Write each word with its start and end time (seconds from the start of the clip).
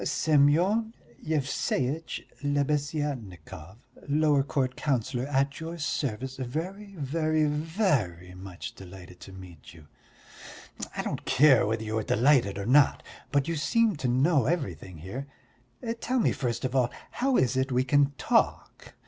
"Semyon 0.03 0.95
Yevseitch 1.21 2.21
Lebeziatnikov, 2.41 3.85
lower 4.09 4.41
court 4.41 4.75
councillor, 4.75 5.27
at 5.27 5.59
your 5.59 5.77
service, 5.77 6.37
very, 6.37 6.95
very, 6.95 7.45
very 7.45 8.33
much 8.33 8.73
delighted 8.73 9.19
to 9.19 9.31
meet 9.31 9.75
you." 9.75 9.85
"I 10.97 11.03
don't 11.03 11.23
care 11.25 11.67
whether 11.67 11.83
you 11.83 11.99
are 11.99 12.03
delighted 12.03 12.57
or 12.57 12.65
not, 12.65 13.03
but 13.31 13.47
you 13.47 13.55
seem 13.55 13.95
to 13.97 14.07
know 14.07 14.47
everything 14.47 14.97
here. 14.97 15.27
Tell 15.99 16.17
me 16.17 16.31
first 16.31 16.65
of 16.65 16.75
all 16.75 16.89
how 17.11 17.37
it 17.37 17.55
is 17.55 17.67
we 17.71 17.83
can 17.83 18.13
talk? 18.17 18.95